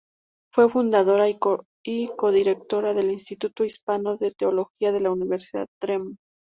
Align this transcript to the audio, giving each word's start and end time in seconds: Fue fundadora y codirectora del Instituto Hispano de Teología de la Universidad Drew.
Fue 0.51 0.67
fundadora 0.67 1.27
y 1.29 1.37
codirectora 2.15 2.95
del 2.95 3.11
Instituto 3.11 3.63
Hispano 3.63 4.17
de 4.17 4.31
Teología 4.31 4.91
de 4.91 4.99
la 5.01 5.11
Universidad 5.11 5.67
Drew. 5.79 6.15